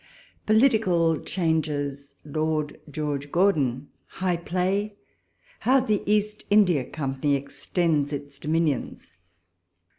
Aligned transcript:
POLITICAL 0.47 1.19
CHANGES— 1.19 2.15
LORD 2.25 2.79
OEORGE 2.97 3.31
GORDON 3.31 3.89
—HIGH 4.07 4.37
PLAY—HGW 4.37 5.85
THE 5.85 6.01
EAST 6.11 6.43
INDIA 6.49 6.85
COMPANY 6.85 7.35
EXTENDS 7.35 8.11
ITS 8.11 8.39
DOMINIONS. 8.39 9.11